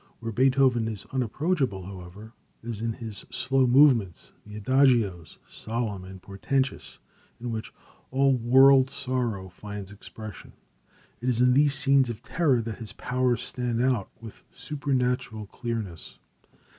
Where 0.19 0.31
Beethoven 0.31 0.87
is 0.87 1.05
unapproachable, 1.11 1.85
however, 1.85 2.33
is 2.63 2.81
in 2.81 2.93
his 2.93 3.23
slow 3.29 3.67
movements, 3.67 4.31
the 4.47 4.55
Adagios, 4.59 5.37
solemn 5.47 6.05
and 6.05 6.19
portentous, 6.19 6.97
in 7.39 7.51
which 7.51 7.71
all 8.09 8.33
of 8.33 8.43
world 8.43 8.89
sorrow 8.89 9.47
finds 9.49 9.91
expression. 9.91 10.53
It 11.21 11.29
is 11.29 11.39
in 11.39 11.53
these 11.53 11.75
scenes 11.75 12.09
of 12.09 12.23
terror 12.23 12.63
that 12.63 12.79
his 12.79 12.93
powers 12.93 13.43
stand 13.43 13.79
out 13.79 14.09
with 14.19 14.43
supernatural 14.49 15.45
clearness. 15.45 16.17